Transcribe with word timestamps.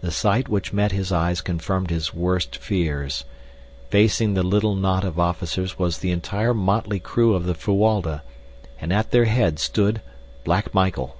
The 0.00 0.10
sight 0.10 0.48
which 0.48 0.72
met 0.72 0.90
his 0.90 1.12
eyes 1.12 1.40
confirmed 1.40 1.88
his 1.90 2.12
worst 2.12 2.56
fears. 2.56 3.24
Facing 3.88 4.34
the 4.34 4.42
little 4.42 4.74
knot 4.74 5.04
of 5.04 5.16
officers 5.16 5.78
was 5.78 5.98
the 5.98 6.10
entire 6.10 6.52
motley 6.52 6.98
crew 6.98 7.34
of 7.36 7.44
the 7.46 7.54
Fuwalda, 7.54 8.22
and 8.80 8.92
at 8.92 9.12
their 9.12 9.26
head 9.26 9.60
stood 9.60 10.00
Black 10.42 10.74
Michael. 10.74 11.14